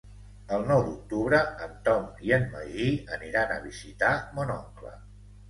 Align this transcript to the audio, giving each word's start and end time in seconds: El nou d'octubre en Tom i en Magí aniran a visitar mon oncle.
El 0.55 0.63
nou 0.69 0.79
d'octubre 0.85 1.41
en 1.65 1.75
Tom 1.89 2.07
i 2.29 2.33
en 2.39 2.49
Magí 2.55 2.89
aniran 3.19 3.55
a 3.59 3.61
visitar 3.69 4.13
mon 4.41 4.57
oncle. 4.57 4.97